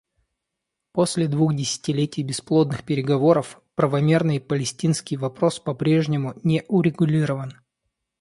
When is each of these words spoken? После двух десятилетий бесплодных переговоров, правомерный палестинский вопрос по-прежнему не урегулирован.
После 0.93 1.27
двух 1.27 1.53
десятилетий 1.55 2.23
бесплодных 2.23 2.83
переговоров, 2.83 3.61
правомерный 3.75 4.39
палестинский 4.39 5.15
вопрос 5.15 5.59
по-прежнему 5.59 6.33
не 6.43 6.63
урегулирован. 6.69 7.53